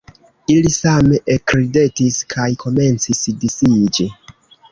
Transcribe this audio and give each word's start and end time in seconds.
Ili 0.53 0.69
same 0.75 1.19
ekridetis 1.33 2.17
kaj 2.35 2.47
komencis 2.65 3.21
disiĝi. 3.45 4.09